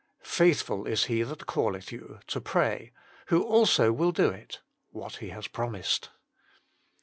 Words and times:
"Faithful 0.23 0.87
is 0.87 1.03
He 1.03 1.21
that 1.21 1.45
calleth 1.45 1.91
you" 1.91 2.17
(to 2.25 2.41
pray), 2.41 2.91
"who 3.27 3.43
also 3.43 3.91
will 3.91 4.11
do 4.11 4.29
it" 4.31 4.59
(what 4.89 5.17
He 5.17 5.29
has 5.29 5.47
promised). 5.47 6.09